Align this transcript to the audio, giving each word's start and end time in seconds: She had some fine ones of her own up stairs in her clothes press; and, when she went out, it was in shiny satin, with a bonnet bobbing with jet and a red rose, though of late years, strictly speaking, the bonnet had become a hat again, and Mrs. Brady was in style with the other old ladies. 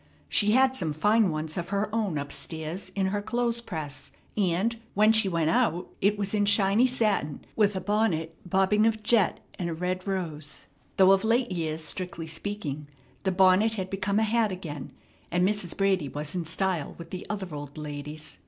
She 0.27 0.53
had 0.53 0.75
some 0.75 0.93
fine 0.93 1.29
ones 1.29 1.57
of 1.57 1.69
her 1.69 1.87
own 1.93 2.17
up 2.17 2.31
stairs 2.31 2.91
in 2.95 3.05
her 3.09 3.21
clothes 3.21 3.61
press; 3.61 4.11
and, 4.35 4.75
when 4.95 5.11
she 5.11 5.29
went 5.29 5.51
out, 5.51 5.89
it 6.01 6.17
was 6.17 6.33
in 6.33 6.45
shiny 6.47 6.87
satin, 6.87 7.41
with 7.55 7.75
a 7.75 7.81
bonnet 7.81 8.35
bobbing 8.43 8.81
with 8.81 9.03
jet 9.03 9.41
and 9.59 9.69
a 9.69 9.75
red 9.75 10.07
rose, 10.07 10.65
though 10.97 11.11
of 11.11 11.23
late 11.23 11.51
years, 11.51 11.83
strictly 11.83 12.25
speaking, 12.25 12.87
the 13.25 13.31
bonnet 13.31 13.75
had 13.75 13.91
become 13.91 14.17
a 14.17 14.23
hat 14.23 14.51
again, 14.51 14.91
and 15.29 15.47
Mrs. 15.47 15.77
Brady 15.77 16.09
was 16.09 16.33
in 16.33 16.45
style 16.45 16.95
with 16.97 17.11
the 17.11 17.27
other 17.29 17.53
old 17.53 17.77
ladies. 17.77 18.39